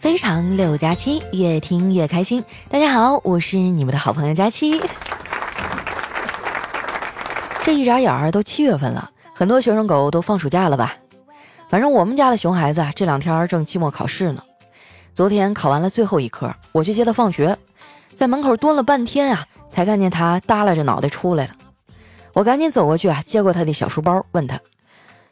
[0.00, 2.42] 非常六加七，越听越开心。
[2.70, 4.80] 大家好，我是你们的好朋友佳期。
[7.62, 10.94] 这一眨眼儿都七月份了，很多学生狗都放暑假了吧？
[11.68, 14.42] 反正我们家的熊孩子啊，这两天正期末考试呢。
[15.12, 17.58] 昨天考完了最后一科，我去接他放学，
[18.14, 21.50] 在门口蹲了半天啊，才看见他耷拉着脑袋出来了。
[22.32, 24.58] 我赶紧走过去啊，接过他的小书包，问他：“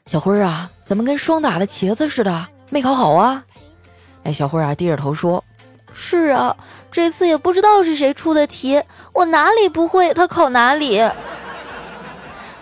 [0.05, 2.49] 小辉儿啊，怎么跟霜打的茄子似的？
[2.69, 3.47] 没考好啊？”
[4.29, 5.43] 哎，小慧啊，低着头说
[5.95, 6.55] ：“是啊，
[6.93, 8.83] 这次也不知道是谁出的题，
[9.15, 11.03] 我哪里不会，他考哪里。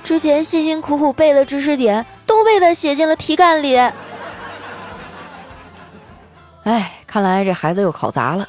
[0.05, 3.77] 之前辛辛苦苦背的知识点，都被他写进了题干里。
[6.63, 8.49] 哎，看来这孩子又考砸了。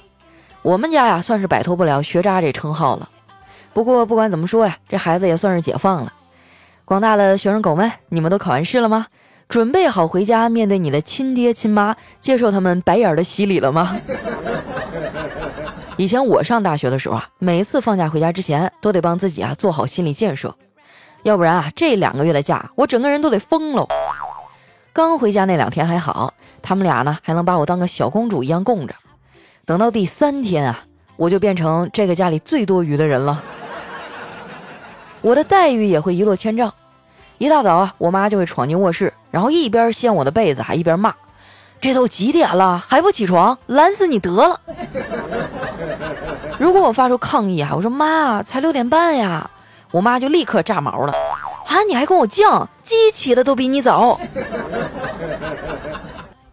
[0.62, 3.10] 我们家呀，算是摆脱不了学渣这称号了。
[3.74, 6.14] 不过不管怎么说呀，这孩子也算是解放了。
[6.86, 9.08] 广大的学生狗们，你们都考完试了吗？”
[9.48, 13.98] 准备好回家面对你的亲爹亲妈，接受他们白眼的洗礼了吗？
[15.96, 20.54] 以前我上大学的时候啊，每次放假回家之前，都得帮自己啊做好心理建设，
[21.24, 23.88] 要不然啊这两个月的假，我整个人都得疯喽。
[24.92, 28.94] 刚回家那两天还好，他们俩呢还能把我当个小公主一样供着。
[29.66, 30.84] 等到第三天啊，
[31.16, 33.42] 我就变成这个家里最多余的人了，
[35.22, 36.74] 我的待遇也会一落千丈。
[37.38, 41.14] 一大早啊，我妈就会闯进卧室，然后一边掀我的被子，还一边骂
[41.82, 43.58] ：“这都几点了，还不起床？
[43.68, 44.60] 懒死你得了！”
[46.58, 49.50] 如果我发出抗议啊，我说：“妈，才六点半呀！”
[49.92, 51.14] 我妈就立刻炸毛了
[51.68, 52.68] ：“啊，你还跟我犟？
[52.84, 54.20] 鸡起的都比你早。”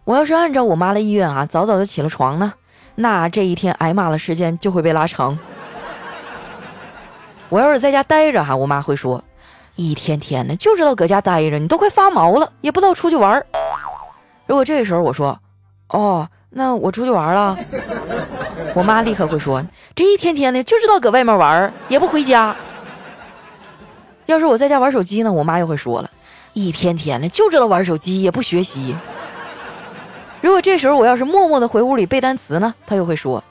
[0.05, 2.53] 我要是按照我妈的意愿啊，早早就起了床呢，
[2.95, 5.37] 那这一天挨骂的时间就会被拉长。
[7.49, 9.23] 我要是在家待着哈，我妈会说。
[9.75, 13.45] 一天天的就知道搁家待着，你都快发毛了，也不知道出去玩。
[14.45, 15.37] 如果这个时候我说
[15.89, 17.57] ：“哦，那我出去玩了。”
[18.73, 19.63] 我妈立刻会说
[19.95, 22.55] ：“这一天天的就知道搁外面玩，也不回家。”
[24.27, 26.09] 要是我在家玩手机呢，我妈又会说了
[26.53, 28.95] ：“一天天的就知道玩手机，也不学习。”
[30.41, 33.43] 如果这时候我要是默默的回屋里背单词呢，她又会说：“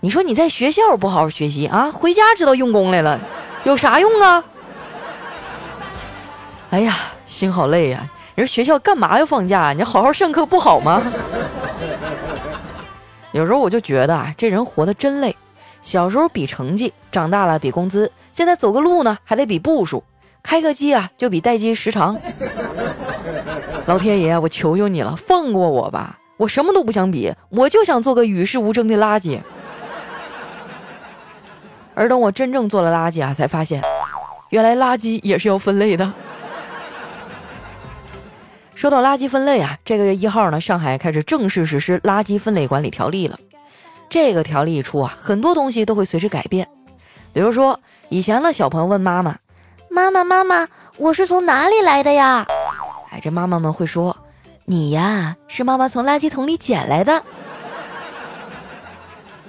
[0.00, 3.20] 你说你在学校不好好学习啊，回家知道用功来了，
[3.64, 4.42] 有啥用啊？”
[6.70, 6.94] 哎呀，
[7.26, 8.08] 心好累呀！
[8.36, 9.72] 你说学校干嘛要放假？
[9.72, 11.02] 你好好上课不好吗？
[13.32, 15.36] 有时候我就觉得啊，这人活得真累。
[15.82, 20.04] 小时候比成绩，长大了比工资，现在走个路呢还得比步数，
[20.44, 22.16] 开个机啊就比待机时长。
[23.86, 26.18] 老天爷，我求求你了，放过我吧！
[26.36, 29.40] 我什么都不想比，我就想做个与世无争的垃圾。
[31.94, 33.82] 而等我真正做了垃圾啊，才发现，
[34.50, 36.12] 原来垃圾也是要分类的。
[38.80, 43.38] 说到垃圾分类啊，这个月一号呢，上海开始正式实施垃圾分类管理条例了。
[44.08, 46.66] 这个条例一出啊，很多东西都会随之改变。
[47.34, 49.36] 比如说，以前呢，小朋友问妈妈
[49.90, 52.46] ：“妈妈，妈妈，我是从哪里来的呀？”
[53.12, 54.16] 哎，这妈妈们会说
[54.64, 57.22] ：“你呀，是妈妈从垃圾桶里捡来的。”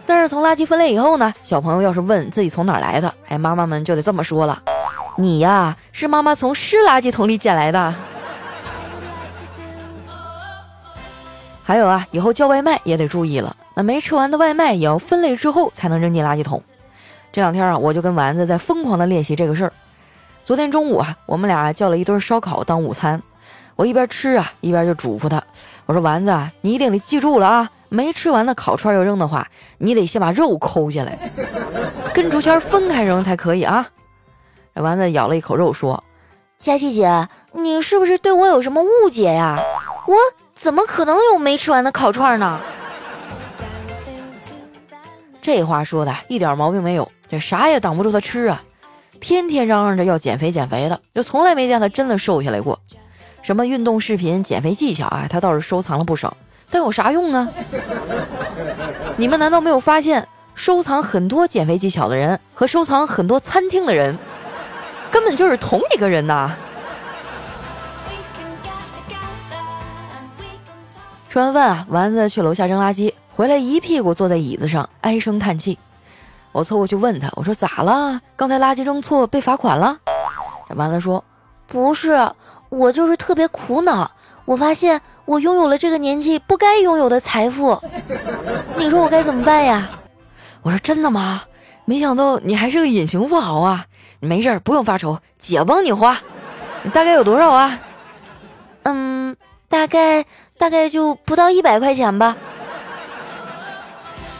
[0.05, 4.61] 但是从垃圾分类以后呢，小朋友要是问自己从哪来的，哎，妈妈们就得这么说了
[5.15, 7.95] ：“你呀，是妈妈从湿垃圾桶里捡来的。”
[11.71, 13.55] 还有啊，以后叫外卖也得注意了。
[13.75, 16.61] 那没吃完的外卖也要分类之后才能扔进垃圾桶。
[17.31, 19.71] 这两天啊，我就跟丸子在疯狂的练习这个事儿。
[20.43, 23.23] 昨天中午啊，我们俩叫了一顿烧烤当午餐。
[23.77, 25.41] 我一边吃啊，一边就嘱咐他
[25.87, 31.31] ：“我说丸子，你一定得记住了啊，没吃完的烤串要扔的话，你得先把肉抠下来，
[32.13, 33.87] 跟竹签分开扔才可以啊。”
[34.75, 36.03] 丸子咬了一口肉说
[36.59, 39.57] ：“佳琪姐，你是不是对我有什么误解呀？
[40.05, 40.15] 我。”
[40.61, 42.59] 怎么可能有没吃完的烤串呢？
[45.41, 48.61] 这话说的一点毛病没有，这啥也挡不住他吃啊！
[49.19, 52.79] 天天嚷嚷着要减肥减肥的，就从来没见他真的瘦下来过。
[53.41, 56.37] 什么运动视频、减肥技巧啊，他倒是收藏了不少，
[56.69, 57.49] 但有啥用啊？
[59.17, 64.15] 你们难道没有发现，收藏很多减肥技巧的人和收藏很多餐厅的人，
[65.11, 66.55] 根本就是同一个人呐？
[71.31, 75.79] 吃完饭啊，丸子去楼下扔垃圾，回来一屁股坐在椅子上，唉声叹气。
[76.51, 78.19] 我凑过去问他，我说咋了？
[78.35, 79.97] 刚才垃圾扔错被罚款了？
[80.75, 81.23] 丸子说
[81.67, 82.29] 不是，
[82.67, 84.11] 我就是特别苦恼。
[84.43, 87.81] 我发现我拥有了这个年纪不该拥有的财富，
[88.75, 89.89] 你说我该怎么办呀？
[90.61, 91.43] 我说真的吗？
[91.85, 93.85] 没想到你还是个隐形富豪啊！
[94.19, 96.17] 没事，不用发愁，姐帮你花。
[96.83, 97.79] 你大概有多少啊？
[98.83, 99.37] 嗯，
[99.69, 100.25] 大概。
[100.61, 102.37] 大概就不到一百块钱吧。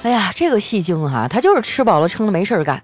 [0.04, 2.80] 哎呀，这个戏精哈，他就是吃饱了撑的没事儿干。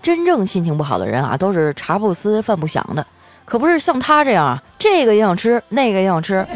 [0.00, 3.04] 真正心情不好的人啊，都是茶不思饭不想的，
[3.44, 6.46] 可不是像他这样啊，这个也想吃，那个也想吃。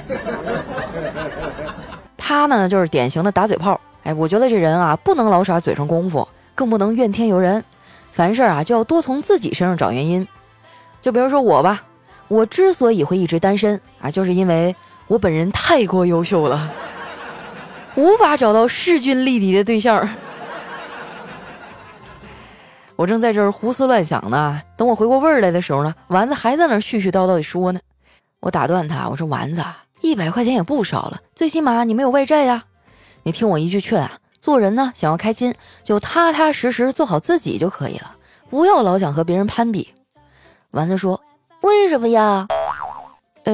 [2.16, 3.80] 他呢，就是典型的打嘴炮。
[4.04, 7.64] 哎，我觉得这人啊，不能老耍嘴上功夫，更不能怨天尤人。
[8.12, 10.24] 凡事啊，就要多从自己身上找原因。
[11.00, 11.82] 就比如说我吧，
[12.28, 14.76] 我之所以会一直单身啊，就是因为
[15.12, 16.70] 我本人太过优秀了，
[17.96, 20.08] 无法找到势均力敌的对象。
[22.96, 27.80] 我正在这儿胡思乱想呢，等我回过味儿来的时候呢，丸子还在那儿絮絮叨叨的说呢。
[28.40, 29.62] 我打断他，我说：“丸子，
[30.00, 32.64] 一百块钱也不少了，最起码你没有外债呀。
[33.22, 35.54] 你听我一句劝啊，做人呢，想要开心，
[35.84, 38.16] 就踏踏实实做好自己就可以了，
[38.48, 39.92] 不要老想和别人攀比。”
[40.72, 41.22] 丸子说
[41.60, 42.46] ：“为什么呀？
[43.44, 43.52] 呃，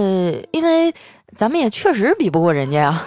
[0.52, 0.94] 因为
[1.37, 3.03] 咱们也确实比不过人家呀。”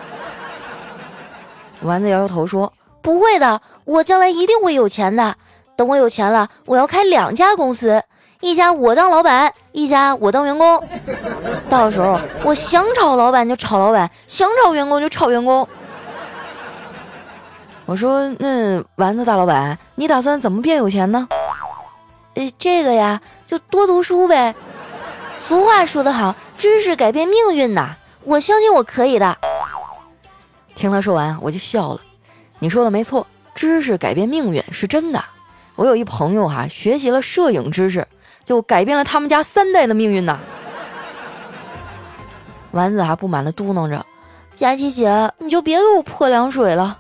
[1.82, 2.72] 丸子摇摇头说
[3.02, 5.36] ：“不会的，我将来一定会有钱的。
[5.76, 8.04] 等我有钱了，我要开两家公司。”
[8.42, 10.84] 一家我当老板，一家我当员工。
[11.70, 15.68] 到时候我想炒老板就炒老板，想炒员工就炒员工。
[17.86, 21.28] 我说：“那丸子大老板，你打算怎么变有钱呢？”
[22.34, 24.56] 呃，这个呀，就多读书呗。
[25.38, 27.96] 俗话说得好，知识改变命运呐。
[28.24, 29.38] 我相信我可以的。
[30.76, 32.02] 听他说完，我就笑了。
[32.60, 35.24] 你说的没错，知识改变命运是真的。
[35.76, 38.08] 我有一朋友哈，学习了摄影知识。
[38.44, 40.40] 就改变了他们家三代的命运呐！
[42.72, 44.04] 丸子还不满的嘟囔着
[44.58, 46.98] ：“佳琪姐，你就别给我泼凉水了。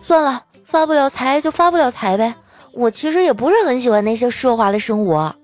[0.00, 2.36] 算了，发不了财就发不了财呗。
[2.72, 5.34] 我其实也不是很喜欢那些奢华的生活，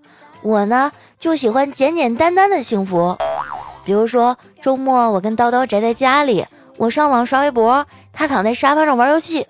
[0.42, 3.18] 我呢就喜欢简简单单的幸福。
[3.84, 6.44] 比如说周末我跟叨叨宅在家里，
[6.76, 9.46] 我上网刷微博，他躺在沙发上玩游戏，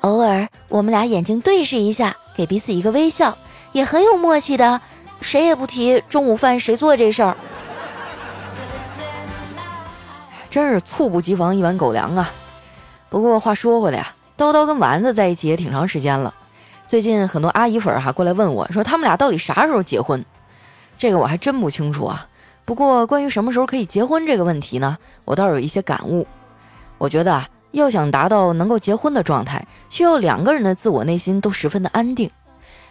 [0.00, 3.36] 偶尔我们俩眼睛对视一下，给彼此一个微笑，
[3.72, 4.80] 也很有默契的。”
[5.22, 7.36] 谁也不提中午饭谁做这事儿，
[10.48, 12.32] 真是猝不及防一碗狗粮啊！
[13.10, 16.34] 不过话说回来呀，叨叨跟丸子在一起也挺长时间了。
[16.86, 20.24] 最近很多阿姨粉哈过来问我说，他们俩到底啥时候结婚？
[20.98, 22.26] 这个我还真不清楚啊。
[22.64, 26.26] 不过关于什么时候可以结婚这个问题呢，我倒是有一些感悟。
[26.98, 32.30] 我觉得啊，要想达到能够结婚的状态，需要两个人的自我内心都十分的安定。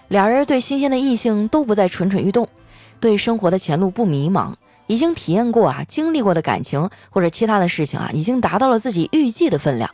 [0.08, 2.50] 俩人对新鲜的异性都不再蠢蠢欲动，
[3.00, 4.54] 对生活的前路不迷茫，
[4.88, 9.90] 已经体验过啊，经历过的感情或者其他的事情啊，已经达到了自己预计的分量，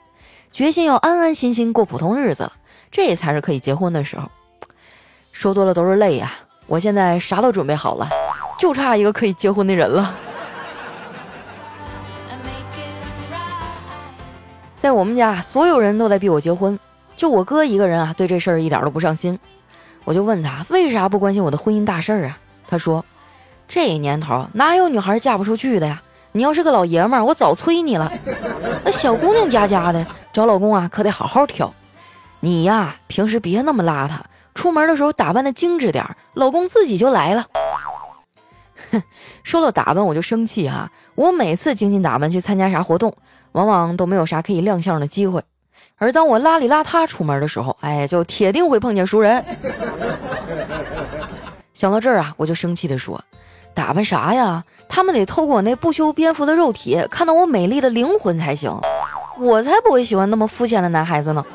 [0.52, 2.54] 决心要安安心心过普通日子了，
[2.90, 4.32] 这才是可以结婚的时候。
[5.34, 6.32] 说多了都是泪呀，
[6.66, 8.10] 我现在啥都准备好了，
[8.58, 10.14] 就差一个可以结婚的人了。
[14.78, 16.78] 在我们家，所有人都在逼我结婚，
[17.18, 19.38] 就我哥一个人啊，对这事儿一点都不上心。
[20.04, 22.38] 我就问他为啥不关心我的婚姻大事儿啊？
[22.68, 23.04] 他说
[23.68, 26.02] ：“这年头哪有女孩嫁不出去的呀？
[26.32, 28.14] 你要是个老爷们儿，我早催你了。
[28.84, 31.74] 那小姑娘家家的找老公啊，可得好好挑。
[32.42, 34.20] 你呀，平时别那么邋遢，
[34.54, 37.48] 出门的时候打扮的精致点儿，老公自己就来了。”
[39.44, 40.92] 说到打扮我就生气哈！
[41.16, 43.16] 我每次精心打扮去参加啥活动，
[43.54, 45.42] 往往都没有啥可以亮相的机会。
[45.98, 49.44] 而当我邋里邋遢出门的时候，哎，就铁定会碰见熟人。
[51.74, 53.24] 想到这儿啊，我就生气地说
[53.74, 54.64] ：“打扮啥呀？
[54.88, 58.78] 他们得透过我那不修边幅的肉体，看到我美丽的灵魂才行。
[59.40, 61.46] 我才不会喜欢那么肤浅的男孩子呢。”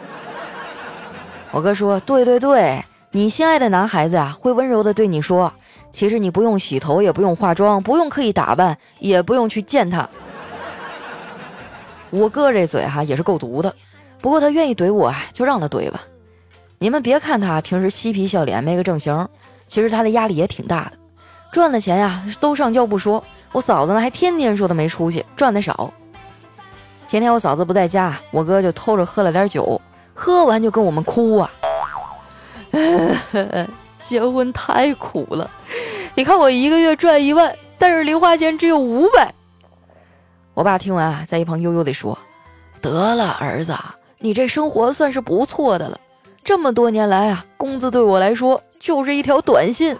[1.52, 5.52] 我哥说：“对对对，你心爱的男孩子啊，会温柔地对你说，
[5.92, 10.08] 其实你不用洗头，也不用化妆，不用刻意打扮，也不用去见他。
[12.10, 13.74] ”我哥这嘴哈也是够毒的。
[14.20, 16.02] 不过他愿意怼我，就让他怼吧。
[16.78, 19.28] 你们别看他平时嬉皮笑脸，没个正形，
[19.66, 20.92] 其实他的压力也挺大的。
[21.52, 25.92] 赚的钱呀都上交不说，我嫂子呢还天天说他没出息，赚的少。
[27.08, 29.80] 前天我嫂子不在家，我哥就偷着喝了点酒，
[30.14, 31.50] 喝完就跟我们哭啊。
[34.00, 35.48] 结婚太苦了，
[36.14, 39.32] 你看我一个月赚一万，但是零花钱只有五百。
[40.54, 42.18] 我爸听完啊，在一旁悠悠地说
[42.82, 43.74] ：“得了，儿子。”
[44.18, 45.98] 你这生活算是不错的了，
[46.44, 49.96] 这么多年来啊，工资对我来说就是一条短信。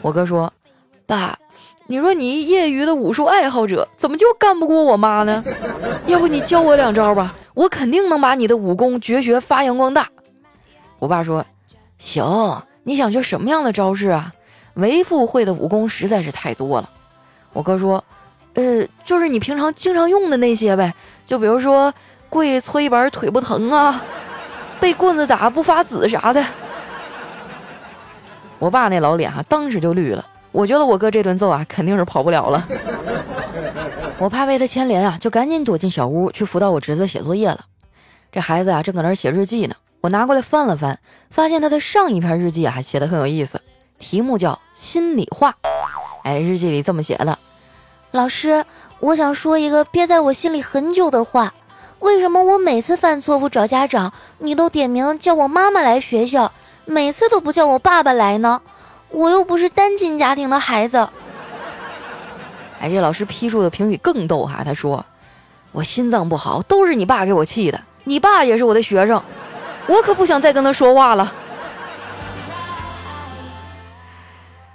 [0.00, 0.52] 我哥说
[1.06, 1.36] ：“爸，
[1.86, 5.42] 你说你业余的武术爱好者，怎么就干不过我妈呢？
[6.06, 10.08] 要不你教我两招吧，我肯定能把你的武功绝学发扬光大。”
[11.00, 11.44] 我爸说
[12.00, 14.32] ：“行，你想学什么样的招式啊？
[14.74, 16.90] 为父会的武功实在是太多了。”
[17.54, 18.04] 我哥说。
[18.54, 20.92] 呃，就是你平常经常用的那些呗，
[21.24, 21.94] 就比如说
[22.28, 24.02] 跪搓衣板腿不疼啊？
[24.80, 26.44] 被棍子打不发紫啥的？
[28.58, 30.26] 我爸那老脸哈，当时就绿了。
[30.50, 32.66] 我觉得我哥这顿揍啊，肯定是跑不了了。
[34.18, 37.66] 我怕被他牵连啊，就赶紧躲进小屋去辅导我侄子写作业了。
[38.32, 39.76] 这孩子啊，正搁那写日记呢。
[40.02, 40.98] 我拿过来翻了翻，
[41.30, 43.60] 发现他的上一篇日记啊，写的很有意思，
[43.98, 45.50] 题目叫《心里话》。
[46.22, 47.38] 哎，日记里这么写的：
[48.10, 48.64] 老师，
[49.00, 51.52] 我想说一个憋在我心里很久的话。
[51.98, 56.50] 为什么我每次犯错误找家长，你都点名叫我妈妈来学校，
[56.86, 58.62] 每次都不叫我爸爸来呢？
[59.10, 61.06] 我又不是单亲家庭的孩子。
[62.80, 65.04] 哎，这老师批注的评语更逗哈，他说
[65.72, 67.78] ：“我心脏不好，都是你爸给我气的。
[68.04, 69.22] 你爸也是我的学生。”
[69.90, 71.34] 我可不想再跟他说话了。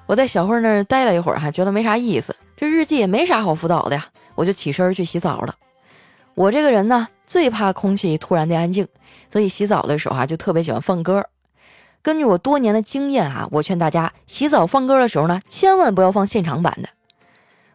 [0.06, 4.06] 我在小慧那儿待了一会儿，还觉得没啥意思，这日记也没啥好辅导的呀，
[4.36, 5.56] 我就起身去洗澡了。
[6.34, 8.86] 我这个人呢，最怕空气突然的安静，
[9.32, 11.26] 所以洗澡的时候啊，就特别喜欢放歌。
[12.02, 16.90] 根据我多年的经验啊，我劝大家洗澡放歌的时候呢，千万不要放现场版的。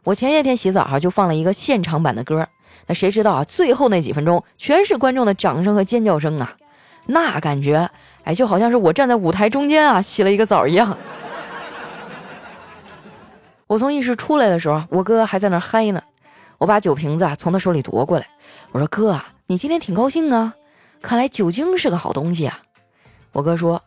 [0.05, 2.47] 我前些天洗澡哈，就放了一个现场版的歌，
[2.87, 6.55] 那谁知道啊，最后那几分钟全是观众的掌声和尖叫声啊！
[7.07, 7.91] 那感觉，
[8.25, 10.97] 哎，就好像是我站在舞台中间啊，洗了一个澡一样。
[13.67, 16.03] 我从浴室出来的时候，我哥还在那嗨呢。
[16.59, 18.27] 我把酒瓶子啊从他手里夺过来，
[18.73, 20.53] 我说：“哥啊，你今天挺高兴啊，
[21.01, 22.59] 看来酒精是个好东西啊。”
[23.33, 23.81] 我哥说：“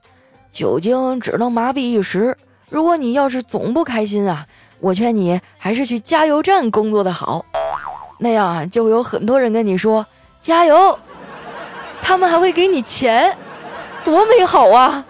[0.51, 2.35] 酒精只能麻痹一时，
[2.69, 4.47] 如果你要是总不开心啊，
[4.79, 7.45] 我劝你还是去加油站工作的好，
[8.17, 10.03] 那样啊就会有很多人跟你说
[10.41, 10.97] 加油。”
[12.03, 13.35] 他们还会给你钱，
[14.03, 15.03] 多美好啊！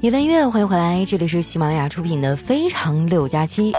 [0.00, 3.72] 一段音乐，欢迎回来，这里是喜马拉雅出品的《非常六加七》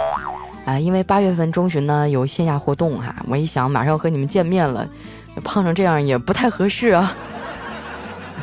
[0.65, 0.77] 啊！
[0.77, 4.87] 因为八月份中旬呢有线下活动哈，我一想马上要和你们见面了，
[5.43, 7.15] 胖成这样也不太合适啊。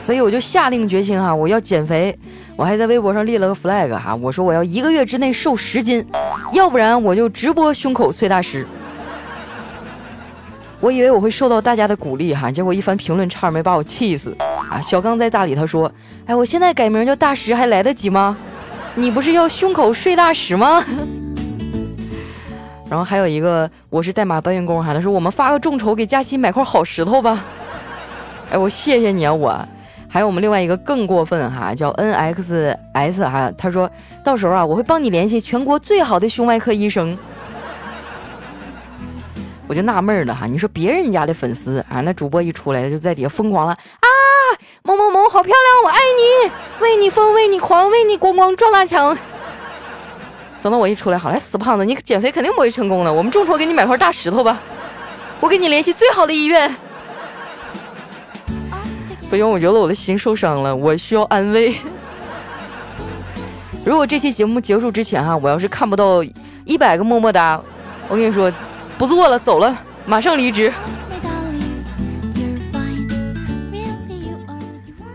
[0.05, 2.19] 所以我就下定决心哈，我要减肥，
[2.57, 6.05] 我还在微博上立了个 flag 哈，我说我要一个月之内瘦十斤，
[6.53, 8.67] 要不然我就直播胸口碎大石。
[10.81, 14.37] 我以为我会受到大家的鼓励哈，结果一番评论差点没把我气死
[14.69, 14.81] 啊！
[14.81, 15.91] 小刚在大理他说
[16.27, 18.37] ：“哎，我现在改名叫大石还来得及吗？
[18.97, 20.85] 你不是要胸口碎大石吗？”
[22.91, 27.45] 然后还有一个我是代码搬运工哈，他说我们发个众筹给佳琪买块好石头吧。
[28.51, 29.57] 哎，我谢谢你啊，我。
[30.13, 33.91] 还有我们另外一个更过分哈，叫 N X S 哈，他说
[34.23, 37.17] 到时候啊，我会帮你联系全国最好的胸外科医生。
[39.67, 44.07] 我就纳闷了哈，你说别人家的粉丝啊，那主播一出来就在底下疯狂了啊，
[44.83, 46.51] 某某某好漂亮，我爱你，
[46.83, 49.17] 为你疯，为你狂，为你咣咣撞大墙。
[50.63, 54.61] 等到我一出来，好来死胖子，你减肥肯定不会成功的，我们众筹给你买块大石头吧，
[55.41, 56.77] 我给你联系最好的医院。
[59.33, 61.75] 不行，我觉得我的心受伤了，我需要安慰。
[63.83, 66.23] 如果这期节目结束之前哈，我要是看不到
[66.67, 67.59] 一百个么么哒，
[68.09, 68.53] 我跟你说，
[68.99, 69.75] 不做了，走了，
[70.05, 70.71] 马上离职。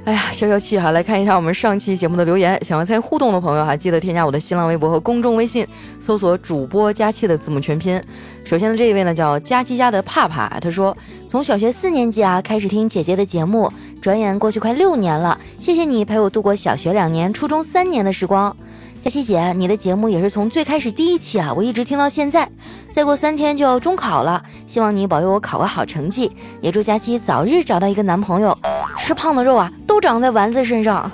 [0.06, 2.58] 哎呀，消消气哈，来看一下我们上期节目的留言。
[2.64, 5.68] 想要参与互动的朋友哈，记得添加我的新浪微博和公众微信，
[6.00, 8.02] 搜索“主播佳期”的字母全拼。
[8.46, 10.96] 首先呢，这一位呢叫佳期家的帕帕，他说
[11.28, 13.70] 从小学四年级啊开始听姐姐的节目，
[14.02, 18.56] 转眼过去快六年了，谢谢你陪我度过小学两年、初中三年的时光。
[19.02, 22.50] 佳琪姐，你的节目也是从最开始第一期啊，我一直听到现在。
[22.94, 28.58] 再过三天就要中考了，希望你保佑我考个好成绩，也祝佳琪早日找到一个男朋友。
[28.98, 31.10] 吃胖的肉啊，都长在丸子身上。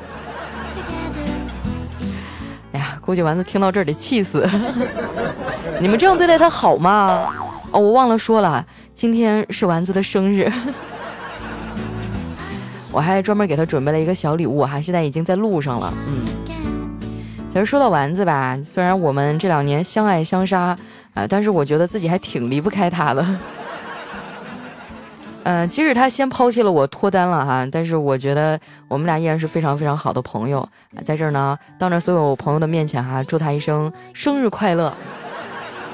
[2.71, 4.49] 哎呀，估计丸子听到这儿得气死。
[5.79, 7.25] 你们这样对待他好吗？
[7.71, 10.51] 哦，我忘了说了，今天是丸子的生日，
[12.93, 15.93] 我还专门给他准备了一个小礼物哈，现在已经在路上了。
[16.07, 16.23] 嗯，
[17.51, 20.77] 其实说到丸子吧，虽然我们这两年相爱相杀。
[21.15, 23.23] 啊，但是我觉得自己还挺离不开他的。
[25.43, 30.67] 嗯， 即使他先抛弃了我脱单了哈，但是我觉得我们俩依然是非常非常好的朋友。
[31.05, 34.91] 在这儿呢，当着所有朋友的面前哈，祝他一生生日快乐。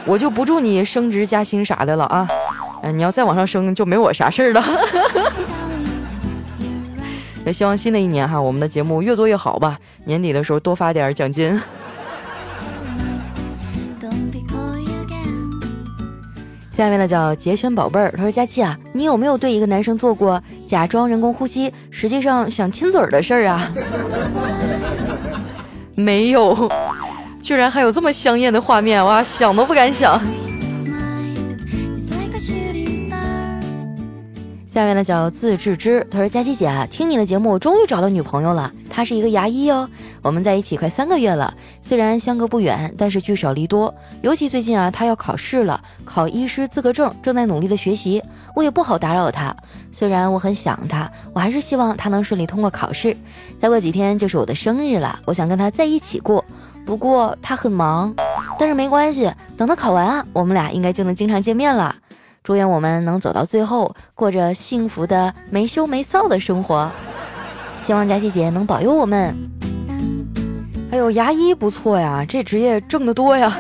[0.06, 2.26] 我就不祝你升职加薪啥的了啊，
[2.84, 4.64] 嗯，你要再往上升就没我啥事儿了。
[7.50, 11.60] 也希望新的一年哈，我们的节目越做越好吧，年底的时候多发点奖金。
[16.78, 23.72] 下面呢叫杰轩宝贝儿，他说：“佳琪啊，你有没有对一个男生做过假装人工呼吸，实际上想亲嘴儿的事儿啊？
[25.98, 26.72] 没有，
[27.42, 30.22] 居然还有这么香艳的画面，哇，想都不敢想。
[34.80, 38.72] 下面呢叫自制之，他说：“佳琪姐啊，听你的节目，我终于找到女朋友了。
[38.90, 39.90] 她是一个牙医哦，
[40.22, 41.54] 我们在一起快三个月了。
[41.82, 43.94] 虽然相隔不远，但是聚少离多。
[44.22, 48.24] 尤其最近啊，她要考试了，考医师资格证，正在努力的学习。
[48.56, 49.54] 我也不好打扰她。
[49.92, 53.18] 虽然我很想她，我还是希望她能顺利通过考试。
[53.60, 56.46] 再过几天就是我的生日了，我想跟她在一起过。
[56.86, 58.16] 不过她很忙，
[58.58, 61.94] 但是没关系，等她考完啊，我们俩应该就能经常见面了。”
[62.44, 66.90] 祝愿我们能走到最后，过着幸福的没羞没臊的生活。
[67.86, 69.36] 希望佳琪姐能保佑我们。
[70.92, 73.56] 哎呦牙医不错呀，这职业挣得多呀。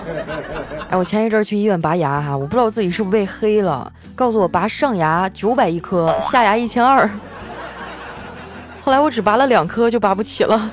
[0.88, 7.08] 哎，我前一阵去医院拔牙哈，我不知道自己是不是被黑了，告诉我拔上牙九百一颗，下牙一千二。
[8.80, 10.70] 后来我只拔了两颗就拔不起了。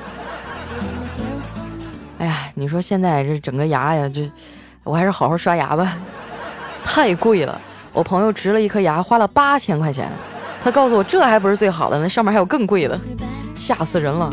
[2.20, 4.22] 哎呀，你说现在这整个牙呀，就
[4.84, 5.98] 我还是好好刷牙吧。
[6.89, 10.10] 太贵了，我朋友植了一颗牙，花了八千块钱。
[10.63, 12.98] 他告诉我，这还不是最好的，那上面还有更贵的，
[13.56, 14.29] 吓死人了。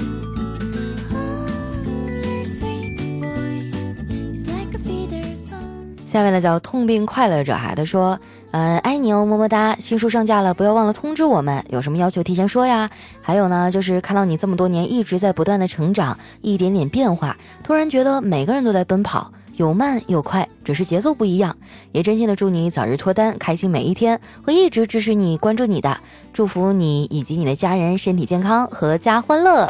[6.06, 8.18] 下面呢叫痛并快乐着，哈，他说，
[8.52, 9.76] 嗯，爱你哦，么么哒。
[9.80, 11.62] 新书上架了，不要忘了通知我们。
[11.68, 12.88] 有什么要求提前说呀？
[13.20, 19.32] 还有呢，就是看到你这么多年一直在不断的成长，一点点变化，突然觉得每个人都在奔跑。
[19.56, 21.56] 有慢有快，只是节奏不一样。
[21.92, 25.96] 也真心的祝你早日脱单，开心每一天，会一直支持你、关注你的。
[26.32, 29.68] 祝福你以及你的家人身体健康，阖家欢乐。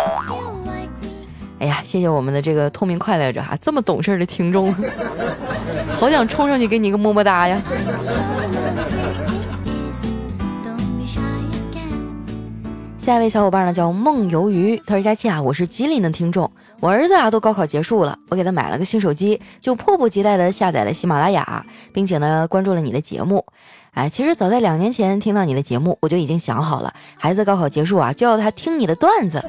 [1.58, 4.74] 哎呀，谢谢我们的这个透明快乐者哈，这么懂事的听众，
[5.94, 7.62] 好想冲上去给你一个么么哒呀！
[13.04, 23.45] 下一位小伙伴呢叫梦游鱼，他说：“佳期啊，我是吉林的听众，我儿子啊都高考结束了，我给他买了个新手机，就迫不及待的下载了喜马拉雅，并且呢关注了你的节目。”
[23.95, 29.41] 哎，其实早在两年前听到你的节目，我就已经想好了，孩子高考结束啊，就要他听你的段子。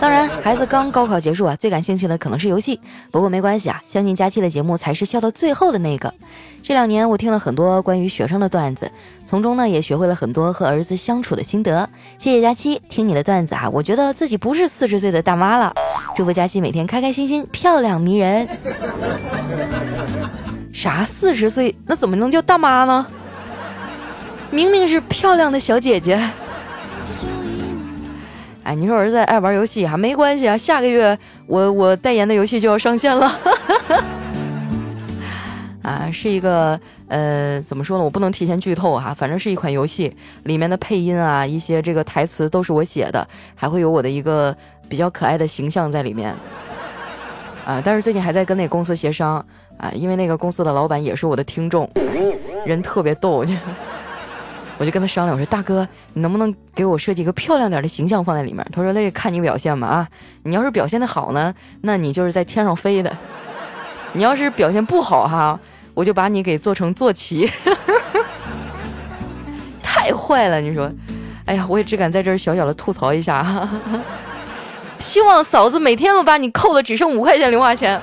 [0.00, 2.80] 当然，孩子刚高考结束啊，最感兴趣的可能是游戏。
[3.12, 6.12] 不过没关系啊，相信佳期的节目才是笑到最后的那个。
[6.60, 8.90] 这两年我听了很多关于学生的段子，
[9.24, 11.88] 从中呢也学会了很多和儿子相处的心得。
[12.18, 15.72] 谢谢佳期，听你的段子啊，我觉得自己不是四十岁的大妈了。
[16.16, 18.48] 祝福佳期每天开开心心，漂亮迷人。
[20.72, 21.72] 啥四十岁？
[21.86, 23.06] 那怎么能叫大妈呢？
[24.56, 26.18] 明明是漂亮的小姐姐，
[28.64, 31.16] 哎，你说儿子爱玩游戏还没关系啊，下个月
[31.46, 33.38] 我我代言的游戏就要上线了，
[35.84, 38.04] 啊，是一个呃，怎么说呢？
[38.04, 44.56] 我不能提前剧透哈，反正是一款游戏，里面的配音啊，一些这个台词都是我写的，还会有我的一个
[44.88, 46.34] 比较可爱的形象在里面，
[47.66, 49.34] 啊，但是最近还在跟那公司协商
[49.76, 51.86] 啊，因为那个公司的老板也是我的听众，
[52.64, 53.44] 人特别逗。
[54.78, 58.66] 我就跟他商量，我说大哥，你能不能给我设计一个漂亮点的形象放在里面？
[58.72, 60.08] 他说那就看你表现吧啊，
[60.42, 63.10] 你要是表现的好呢，那你就是在天上飞的；
[64.12, 65.58] 你要是表现不好哈，
[65.94, 67.50] 我就把你给做成坐骑。
[69.82, 70.92] 太坏了，你说？
[71.46, 73.68] 哎呀，我也只敢在这儿小小的吐槽一下哈。
[74.98, 78.00] 希望嫂子每天都把你扣的只剩五块钱零花钱。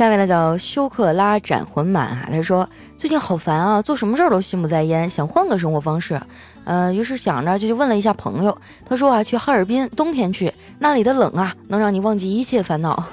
[0.00, 6.18] 下面呢叫休克拉斩魂满哈，他说最近好烦啊，做什么事儿都心不在焉，想换个生活方式，
[6.64, 13.04] 呃，于是想着就去问了一下朋友，他说啊，去哈尔滨，冬天去，那里的冷啊，能让你忘记一切烦恼。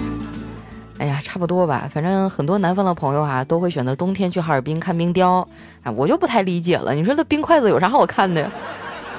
[1.00, 5.48] 哎呀，差不多吧，反正很多南方的朋友啊，都会选择冬天去哈尔滨看冰雕，
[5.82, 8.50] 啊，我就不太理解了，你说那冰筷子有啥好看的？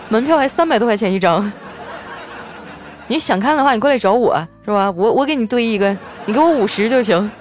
[0.09, 1.51] 门票还三百多块钱一张。
[3.09, 4.91] 你想看的话，你过来找我是吧？
[4.91, 7.31] 我我给你堆一个，你给我五十就行。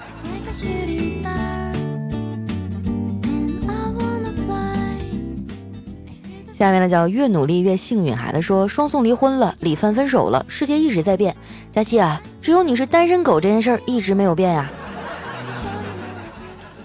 [6.53, 11.35] 下面呢叫越努力越幸运，孩子说双宋离婚了，李帆分手了，世界一直在变。
[11.69, 14.71] 佳期啊，只有你是单身狗这件事儿一直没有变呀。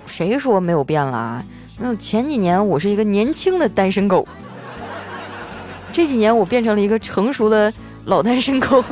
[0.07, 1.43] 谁说没有变了？
[1.79, 4.27] 那前几年我是一个年轻的单身狗，
[5.93, 7.73] 这几年我变成了一个成熟的。
[8.05, 8.85] 老单身狗。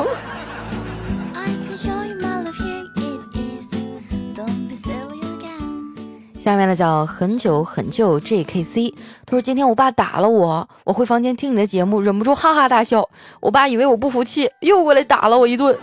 [6.39, 8.95] 下面呢叫很久很久 JKC，
[9.27, 13.07] 他说今天我爸打了我，我回房间听你的节目，忍不住哈哈大笑。
[13.41, 15.77] 我爸以为我不服气，又过来打了我一顿。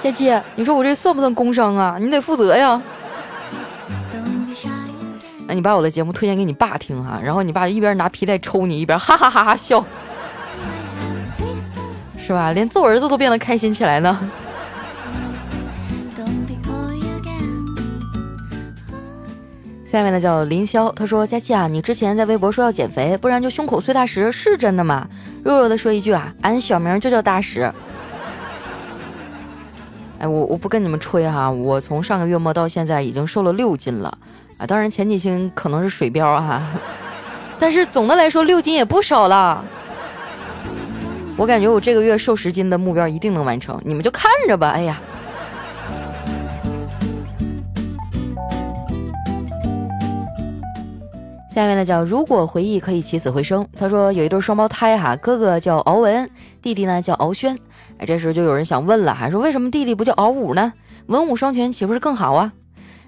[0.00, 1.98] 佳琪，你说我这算不算工伤啊？
[2.00, 2.80] 你得负责呀。
[5.48, 9.84] 那 你把我的节目推荐给你爸听哈，然后你爸一边拿皮带抽你，一边哈哈哈哈笑，
[12.26, 12.50] 是吧？
[12.50, 14.18] 连揍儿子都变得开心起来呢。
[19.86, 25.06] 下面的叫林霄，他说：“佳琪啊，你之前在微博说要减肥，不然就胸口碎大石，是真的吗？”
[25.44, 27.72] 弱弱的说一句啊，俺小名就叫大石。
[30.18, 34.18] 哎，我我不跟你们吹哈，我从上个月末到现在已经瘦了六斤了。
[34.58, 36.60] 啊，当然前几星可能是水膘哈，
[37.56, 39.64] 但是总的来说六斤也不少了。
[41.38, 44.70] 我感觉我这个月瘦十斤的目标一定能完成，你们就看着吧。
[44.70, 44.98] 哎呀，
[51.54, 56.30] 下面呢叫如果回忆可以起死回生，他说有一对双胞胎哈，哥哥叫敖文，
[56.62, 57.58] 弟弟呢叫敖轩。
[57.98, 60.72] 哎，这时候就有人想问了，还说为什么弟弟不叫敖武呢？
[61.06, 62.52] 文武双全岂不是更好啊？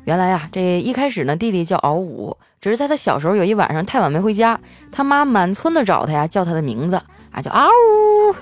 [0.05, 4.61] 原来呀，这一开始呢，弟弟叫敖武，只是在他小时候有一晚上太晚没回家，
[4.93, 7.01] 他妈满村的找他呀，叫他的名字
[7.39, 8.35] 啊，叫嗷呜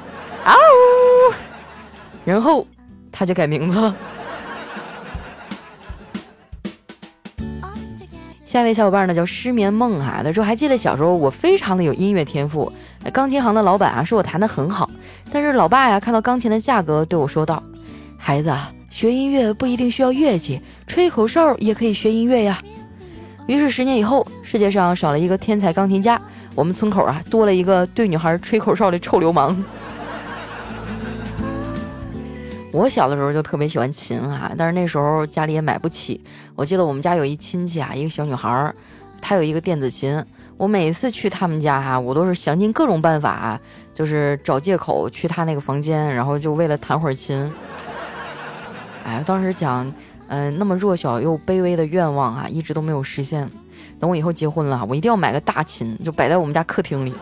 [0.45, 1.35] 嗷呜，
[2.25, 2.67] 然后
[3.13, 3.95] 他就改名字了。
[8.47, 12.73] 下一位小伙伴呢叫失眠梦哈，他说还记得小时候我非常的有音乐天赋，
[13.13, 14.89] 钢琴行的老板啊说我弹的很好，
[15.31, 17.63] 但是老爸呀看到钢琴的价格对我说道
[18.17, 22.63] ：“孩子啊。”学音乐不一定需要乐器，吹口哨也可以学音乐呀。
[23.47, 26.19] 于是十年以后，世界上少了一个天才钢琴家，
[26.57, 29.63] 我们村口啊多了一个对女孩吹口哨的臭流氓。
[32.73, 36.21] 我小的时候就特别喜欢琴哈，但是那时候家里也买不起。
[36.55, 38.75] 我记得我们家有一亲戚啊，一个小女孩，
[39.21, 40.23] 她有一个电子琴。
[40.57, 43.61] 我每次去他们家哈，我都是想尽各种办法，
[43.95, 47.53] 就是找借口去他那个房间，然后就为了弹会儿琴。
[49.05, 49.93] 哎，当时讲，
[50.29, 53.47] 嗯，那么弱小又卑微的愿望啊，一直都没有实现。
[53.99, 57.13] 等我以后结婚了，我一定要买个大琴，就摆在我们家客厅里，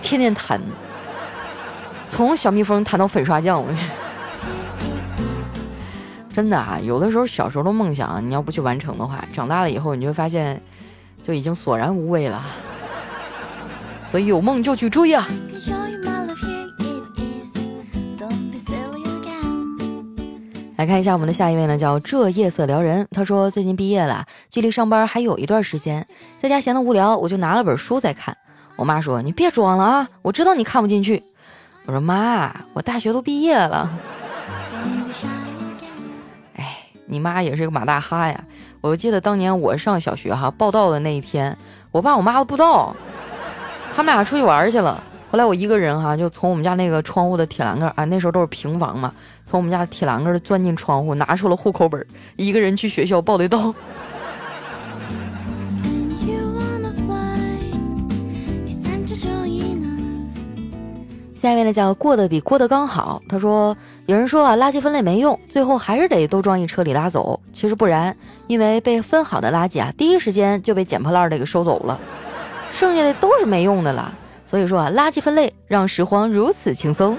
[0.00, 0.60] 天天弹，
[2.08, 3.60] 从小蜜蜂弹到粉刷匠。
[3.60, 3.82] 我去
[6.32, 10.62] 真的啊，有的时候小时候的梦想，你要不去完成的话，长大了以后，你就会发现，
[11.22, 12.46] 就已经索然无味了。
[14.06, 15.26] 所以有梦就去追啊！
[20.80, 23.06] 来看一下我们的下一位呢，叫这夜色撩人。
[23.10, 26.06] 他说最近毕业了，距离上班还有一段时间，
[26.38, 28.34] 在家闲得无聊，我就拿了本书在看。
[28.76, 31.22] 我妈说你别装了啊，我知道你看不进去。
[31.84, 33.90] 我说妈，我大学都毕业了。
[36.56, 38.42] 哎，你妈也是个马大哈呀。
[38.80, 41.54] 我记得当年我上小学哈报道的那一天，
[41.92, 42.96] 我爸我妈都不知道，
[43.94, 45.04] 他们俩出去玩去了。
[45.30, 49.14] 后来我一个人哈，就从我们家那个窗户的铁栏杆啊，那时候都是平房嘛，
[49.46, 53.72] 从我们家铁栏杆钻进窗户，拿出了户口本，一个人去学校报的到。
[61.36, 63.74] 下一位呢叫过得比郭德纲好，他说
[64.06, 67.40] 有人说啊，垃圾分类没用，最后还是得都装一车里拉走。
[67.52, 68.14] 其实不然，
[68.48, 71.98] 因为被分好的垃圾啊，第一时间就被捡破烂的给收走了，
[72.72, 74.12] 剩下的都是没用的了。
[74.50, 77.16] 所以说啊，垃圾分类让拾荒如此轻松。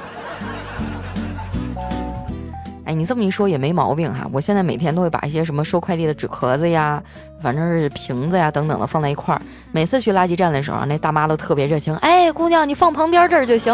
[2.83, 4.29] 哎，你这么一说也没毛病哈。
[4.33, 7.01] 我现在每天都会把一些什么收快递的纸壳子呀，
[7.41, 9.41] 反正是瓶子呀等等的放在一块儿。
[9.71, 11.95] 每次去垃圾站的时候，那大妈都特别热情。
[11.95, 13.73] 哎，姑娘，你放旁边这儿就行。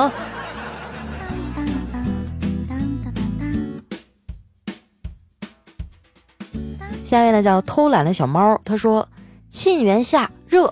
[7.04, 9.10] 下面呢叫偷懒的小猫，他说：
[9.50, 10.72] 沁园夏热。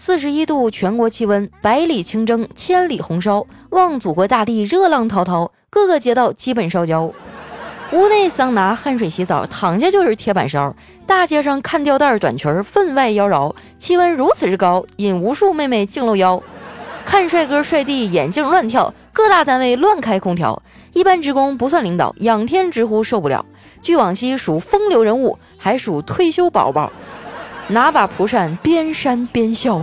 [0.00, 7.10] 四十一度，全国气温，百里清蒸，千里红烧，望祖国大地热浪滔滔，各个街道基本烧焦。
[7.90, 10.72] 屋内桑拿，汗水洗澡，躺下就是铁板烧。
[11.04, 13.52] 大街上看吊带短裙，分外妖娆。
[13.76, 16.40] 气温如此之高，引无数妹妹净露腰。
[17.04, 18.94] 看帅哥帅弟，眼镜乱跳。
[19.12, 23.44] 各大单位乱开空调，一般职工不算领导，仰天直呼受不了。
[23.82, 26.92] 据往昔属风流人物，还属退休宝宝。
[27.68, 29.80] 拿把蒲扇边扇边笑，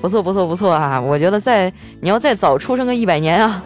[0.00, 1.00] 不错不错不错啊！
[1.00, 3.62] 我觉得再你要再早出生个一百年啊，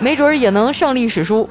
[0.00, 1.48] 没准儿也能上历史书。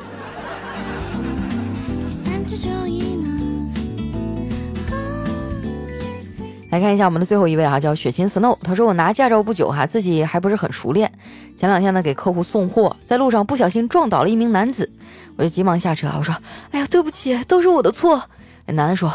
[6.72, 8.58] 来看一下我们的最后一位哈，叫雪琴 Snow。
[8.64, 11.12] 他说我拿驾照不久哈，自己还不是很熟练。
[11.58, 14.90] 前两天呢给客户送货，在路上不小心撞倒了一名男子，
[15.38, 16.36] 我就急忙下车我说
[16.72, 18.22] ：“哎呀，对不起，都是我的错。”
[18.66, 19.12] 那男的说：“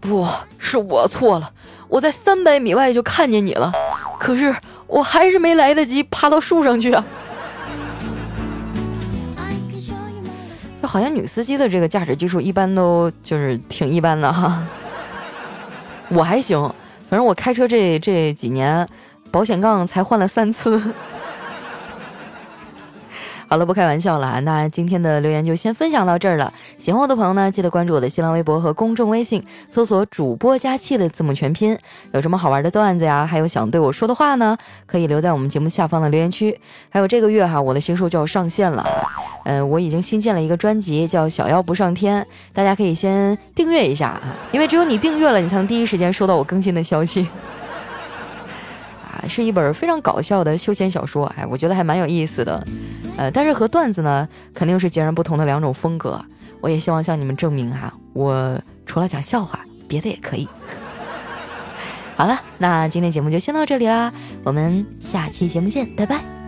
[0.00, 0.26] 不
[0.58, 1.52] 是我错了，
[1.88, 3.72] 我在三百米外就看见你了，
[4.18, 4.54] 可是
[4.86, 7.04] 我还是没来得及爬到树上去啊。”
[10.80, 14.64] 就好像女司机的这个驾驶技术一般都就是挺一般的哈。
[16.08, 16.62] 我还行，
[17.10, 18.88] 反正我开车这这几年，
[19.32, 20.80] 保险杠才换了三次。
[23.48, 26.52] 好了，不开玩笑了啊，那今天的留言就先分享到这儿了。
[26.78, 31.78] 喜欢我的朋友呢，记得关注我的新浪微博和公众微信，搜索“主播加气”的字母全拼。
[32.12, 36.58] 有什么好玩的段子呀，还有想对我说的话呢，可以留在我们节目下方的留言区。
[36.90, 38.84] 还有这个月哈，我的新书就要上线了，
[39.44, 42.20] 嗯，我已经新建了一个专辑，叫《小妖不上天》，
[42.52, 47.28] 大家可以先订阅一下啊，因为只有你订阅了，你才能第一时间收到我更新的消息。
[49.28, 52.66] 是一本非常搞笑的休闲小说，哎，我觉得还蛮有意思的，
[53.16, 56.22] 呃，但是和段子呢肯定是截然不同的两种风格。
[56.60, 60.48] 我也希望向你们证明哈，我除了讲笑话，别的也可以。
[62.16, 64.12] 好了，那今天节目就先到这里啦，
[64.42, 66.45] 我们下期节目见，拜拜。